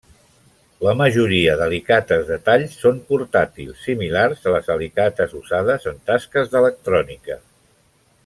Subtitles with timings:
[0.85, 7.39] La majoria d'alicates de tall són portàtils, similars a les alicates usades en tasques d'electrònica.